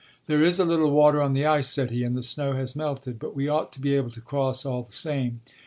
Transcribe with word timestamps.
"There 0.25 0.41
is 0.43 0.57
a 0.59 0.65
little 0.65 0.89
water 0.89 1.21
on 1.21 1.33
the 1.33 1.45
ice," 1.45 1.67
said 1.71 1.91
he, 1.91 2.03
"and 2.03 2.17
the 2.17 2.23
snow 2.23 2.53
has 2.53 2.75
melted; 2.75 3.19
but 3.19 3.35
we 3.35 3.47
ought 3.47 3.71
to 3.73 3.79
be 3.79 3.93
able 3.93 4.09
to 4.09 4.19
cross 4.19 4.65
all 4.65 4.81
the 4.81 4.91
same. 4.91 5.41